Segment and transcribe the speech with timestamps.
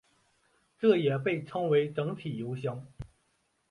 [0.79, 2.87] 这也被称为整体油箱。